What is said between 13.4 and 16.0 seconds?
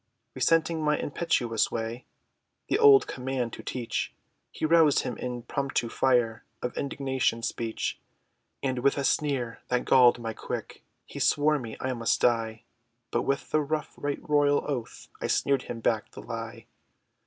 a rough right royal oath, I sneered him